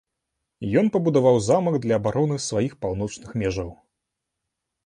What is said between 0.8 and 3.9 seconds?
Ён пабудаваў замак для абароны сваіх паўночных межаў.